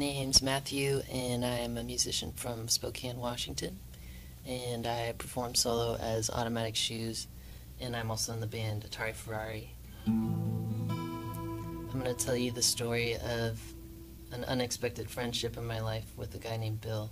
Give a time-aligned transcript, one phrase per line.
[0.00, 3.78] name's Matthew, and I am a musician from Spokane, Washington.
[4.46, 7.26] And I perform solo as Automatic Shoes,
[7.78, 9.74] and I'm also in the band Atari Ferrari.
[10.06, 13.60] I'm going to tell you the story of
[14.32, 17.10] an unexpected friendship in my life with a guy named Bill.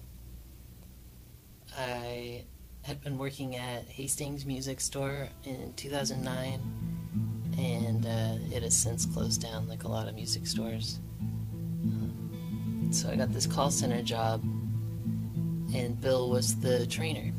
[1.76, 2.44] I
[2.84, 6.58] had been working at Hastings Music Store in 2009,
[7.58, 11.00] and uh, it has since closed down like a lot of music stores.
[12.90, 14.42] So I got this call center job,
[15.74, 17.34] and Bill was the trainer.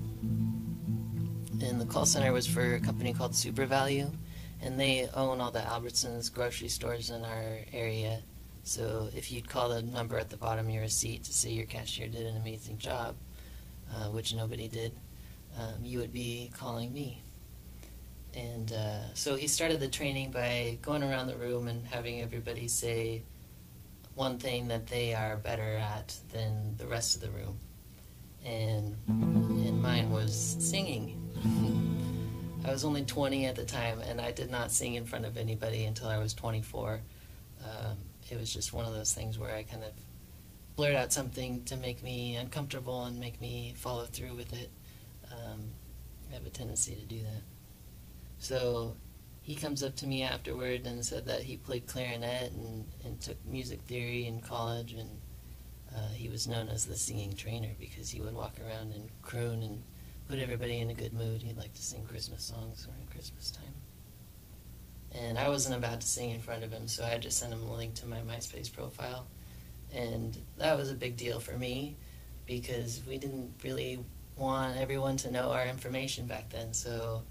[1.62, 4.14] And the call center was for a company called SuperValu,
[4.62, 8.22] and they own all the Albertsons grocery stores in our area.
[8.64, 11.66] So if you'd call the number at the bottom of your receipt to say your
[11.66, 13.16] cashier did an amazing job,
[13.92, 14.92] uh, which nobody did,
[15.58, 17.24] um, you would be calling me.
[18.36, 22.68] And uh, so he started the training by going around the room and having everybody
[22.68, 23.24] say
[24.20, 27.58] one thing that they are better at than the rest of the room.
[28.46, 31.16] And, and mine was singing.
[32.68, 35.38] I was only 20 at the time, and I did not sing in front of
[35.38, 37.00] anybody until I was 24.
[37.64, 37.98] Um,
[38.30, 39.92] it was just one of those things where I kind of
[40.76, 44.70] blurt out something to make me uncomfortable and make me follow through with it.
[45.32, 45.62] Um,
[46.30, 47.44] I have a tendency to do that.
[48.40, 48.98] So
[49.50, 53.44] he comes up to me afterward and said that he played clarinet and, and took
[53.48, 55.10] music theory in college, and
[55.92, 59.64] uh, he was known as the singing trainer because he would walk around and croon
[59.64, 59.82] and
[60.28, 61.42] put everybody in a good mood.
[61.42, 63.74] He'd like to sing Christmas songs around Christmas time.
[65.20, 67.64] And I wasn't about to sing in front of him, so I just sent him
[67.64, 69.26] a link to my MySpace profile.
[69.92, 71.98] And that was a big deal for me
[72.46, 74.06] because we didn't really
[74.38, 76.72] want everyone to know our information back then.
[76.72, 77.24] So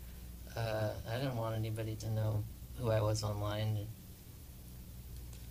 [0.58, 2.44] uh, I didn't want anybody to know
[2.78, 3.86] who I was online.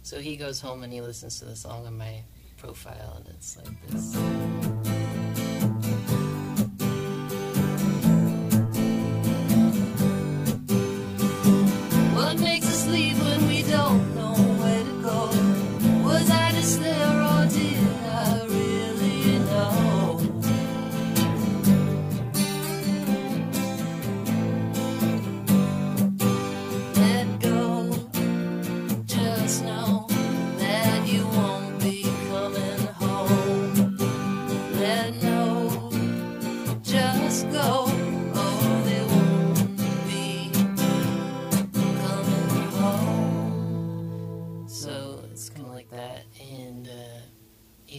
[0.04, 2.24] So he goes home and he listens to the song on my
[2.58, 4.97] profile, and it's like this.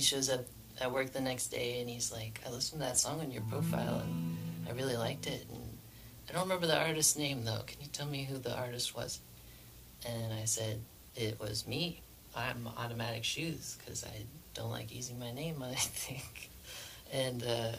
[0.08, 0.41] Shows up
[0.80, 3.42] at work the next day and he's like, I listened to that song on your
[3.42, 4.36] profile and
[4.69, 5.46] I really liked it.
[5.52, 5.62] And
[6.28, 7.62] I don't remember the artist's name though.
[7.66, 9.20] Can you tell me who the artist was?
[10.06, 10.80] And I said,
[11.14, 12.02] It was me.
[12.34, 14.24] I'm Automatic Shoes because I
[14.54, 16.50] don't like using my name, I think.
[17.12, 17.72] And uh,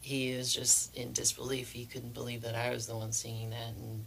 [0.00, 1.72] he was just in disbelief.
[1.72, 3.74] He couldn't believe that I was the one singing that.
[3.76, 4.04] And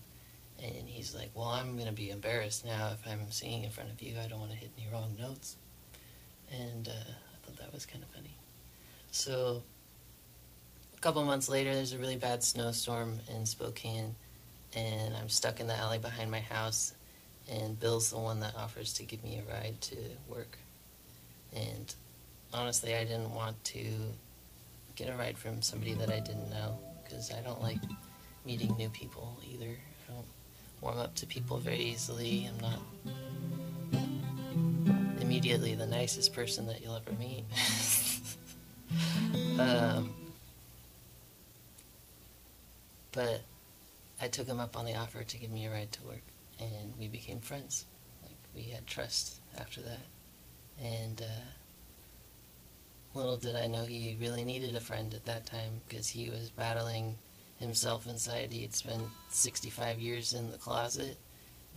[0.63, 3.91] and he's like, Well, I'm going to be embarrassed now if I'm singing in front
[3.91, 4.15] of you.
[4.23, 5.57] I don't want to hit any wrong notes.
[6.51, 8.35] And uh, I thought that was kind of funny.
[9.11, 9.63] So,
[10.95, 14.15] a couple months later, there's a really bad snowstorm in Spokane,
[14.75, 16.93] and I'm stuck in the alley behind my house.
[17.51, 19.97] And Bill's the one that offers to give me a ride to
[20.27, 20.57] work.
[21.53, 21.93] And
[22.53, 23.85] honestly, I didn't want to
[24.95, 27.79] get a ride from somebody that I didn't know because I don't like
[28.45, 29.69] meeting new people either.
[30.09, 30.25] I don't
[30.81, 32.49] warm up to people very easily.
[32.49, 32.79] I'm not
[35.45, 37.43] immediately the nicest person that you'll ever meet.
[39.59, 40.11] um,
[43.11, 43.41] but
[44.19, 46.23] I took him up on the offer to give me a ride to work,
[46.59, 47.85] and we became friends.
[48.23, 50.01] Like we had trust after that,
[50.81, 51.43] and uh,
[53.13, 56.49] little did I know he really needed a friend at that time because he was
[56.49, 57.17] battling
[57.57, 58.51] himself inside.
[58.51, 61.17] He had spent 65 years in the closet,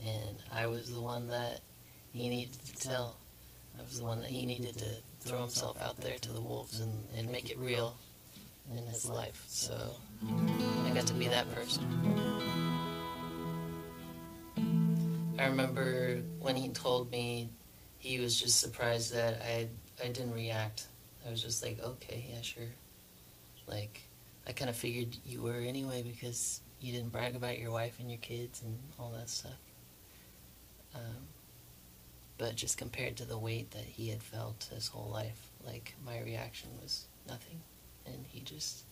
[0.03, 1.61] and I was the one that
[2.15, 3.17] he needed to tell.
[3.79, 4.87] I was the one that he needed to
[5.21, 7.97] throw himself out there to the wolves and, and make it real
[8.71, 9.45] in his life.
[9.47, 9.77] So
[10.87, 11.85] I got to be that person.
[15.39, 17.51] I remember when he told me,
[17.99, 19.69] he was just surprised that I
[20.03, 20.87] I didn't react.
[21.27, 22.71] I was just like, okay, yeah, sure.
[23.67, 24.01] Like,
[24.47, 28.11] I kind of figured you were anyway because you didn't brag about your wife and
[28.11, 29.59] your kids and all that stuff.
[30.95, 31.27] Um,
[32.39, 36.21] but just compared to the weight that he had felt his whole life, like my
[36.21, 37.61] reaction was nothing,
[38.07, 38.85] and he just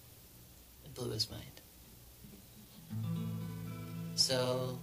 [0.94, 1.42] blew his mind.
[4.16, 4.78] So,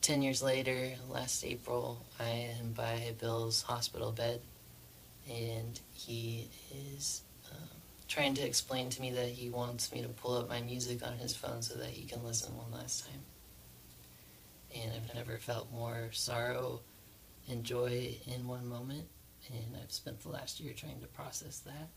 [0.00, 4.40] ten years later, last April, I am by Bill's hospital bed,
[5.30, 6.48] and he
[6.94, 7.68] is um,
[8.08, 11.18] trying to explain to me that he wants me to pull up my music on
[11.18, 13.20] his phone so that he can listen one last time.
[14.74, 16.80] And I've never felt more sorrow
[17.50, 19.08] and joy in one moment,
[19.48, 21.88] and I've spent the last year trying to process that.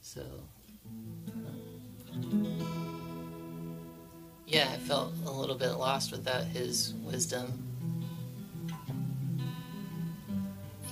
[0.00, 0.22] So,
[2.12, 2.58] um,
[4.46, 7.62] yeah, I felt a little bit lost without his wisdom.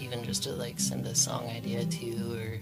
[0.01, 2.61] Even just to like send a song idea to or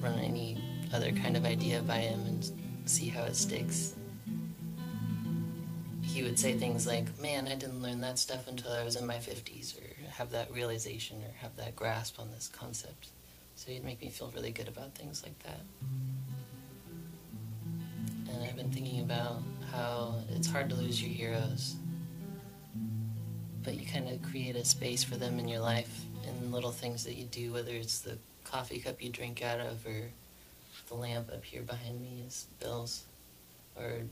[0.00, 0.58] run any
[0.92, 2.50] other kind of idea by him and
[2.84, 3.94] see how it sticks.
[6.14, 9.04] He would say things like, Man, I didn't learn that stuff until I was in
[9.04, 13.08] my 50s, or have that realization, or have that grasp on this concept.
[13.56, 15.58] So he'd make me feel really good about things like that.
[18.30, 21.74] And I've been thinking about how it's hard to lose your heroes,
[23.64, 27.02] but you kind of create a space for them in your life in little things
[27.06, 30.10] that you do, whether it's the coffee cup you drink out of, or
[30.86, 33.02] the lamp up here behind me is Bill's,
[33.76, 34.02] or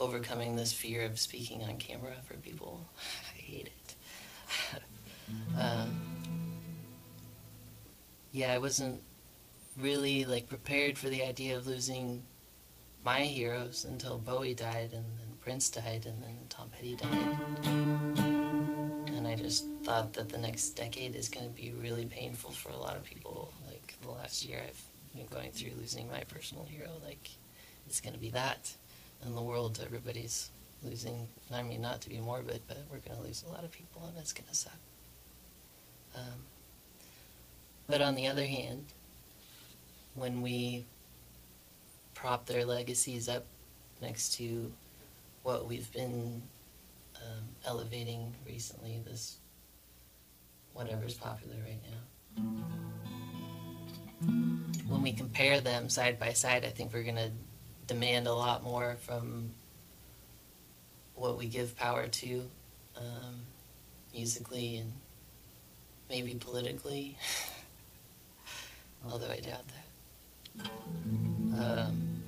[0.00, 2.88] overcoming this fear of speaking on camera for people.
[3.34, 4.82] I hate it.
[5.60, 6.00] um,
[8.32, 9.00] yeah, I wasn't
[9.78, 12.22] really like prepared for the idea of losing
[13.04, 17.38] my heroes until Bowie died, and then Prince died, and then Tom Petty died.
[19.16, 22.70] And I just thought that the next decade is going to be really painful for
[22.70, 23.52] a lot of people.
[23.66, 24.82] Like the last year, I've
[25.14, 26.90] been going through losing my personal hero.
[27.04, 27.30] Like
[27.86, 28.72] it's going to be that,
[29.24, 30.50] in the world, everybody's
[30.82, 31.26] losing.
[31.52, 34.06] I mean, not to be morbid, but we're going to lose a lot of people,
[34.06, 34.78] and it's going to suck.
[36.14, 36.44] Um,
[37.88, 38.84] but on the other hand,
[40.14, 40.84] when we
[42.14, 43.44] prop their legacies up
[44.02, 44.72] next to
[45.42, 46.42] what we've been
[47.16, 49.38] um, elevating recently, this
[50.72, 52.42] whatever's popular right now.
[54.88, 57.30] When we compare them side by side, I think we're going to
[57.88, 59.50] demand a lot more from
[61.16, 62.42] what we give power to
[62.96, 63.40] um,
[64.14, 64.92] musically and
[66.08, 67.18] maybe politically.
[69.10, 70.70] although I doubt that.
[71.58, 72.22] Um,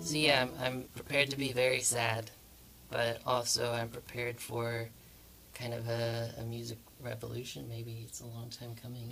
[0.00, 2.30] so yeah, I'm, I'm prepared to be very sad,
[2.90, 4.88] but also I'm prepared for
[5.54, 7.66] kind of a, a music revolution.
[7.68, 9.10] Maybe it's a long time coming.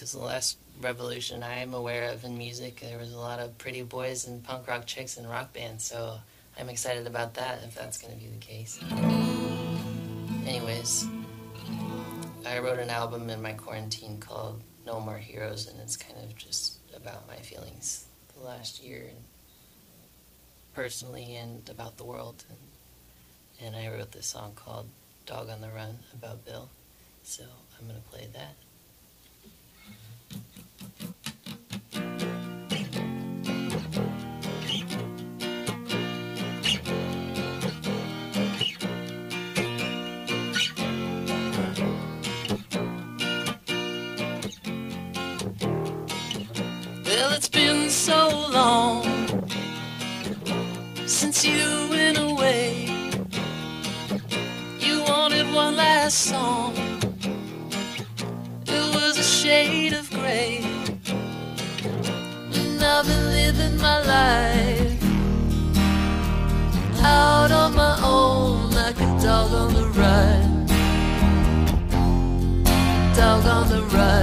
[0.00, 3.58] Because the last revolution I am aware of in music, there was a lot of
[3.58, 6.16] pretty boys and punk rock chicks and rock bands, so
[6.58, 8.80] I'm excited about that if that's going to be the case.
[10.46, 11.06] Anyways,
[12.46, 16.34] I wrote an album in my quarantine called No More Heroes, and it's kind of
[16.34, 18.06] just about my feelings
[18.38, 19.18] the last year, and
[20.72, 22.42] personally and about the world.
[22.48, 24.88] And, and I wrote this song called
[25.26, 26.70] Dog on the Run about Bill,
[27.22, 27.44] so
[27.78, 28.54] I'm going to play that.
[47.10, 49.02] Well, it's been so long
[51.06, 52.86] since you went away.
[54.78, 56.72] You wanted one last song.
[58.64, 60.62] It was a shade of gray.
[62.54, 65.02] And I've been living my life
[67.02, 70.66] out on my own like a dog on the run.
[73.16, 74.19] Dog on the run.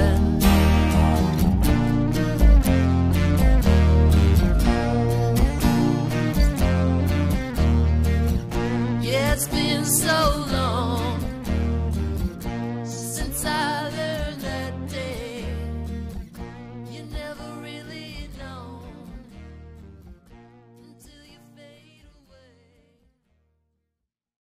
[9.37, 10.66] It's been so long.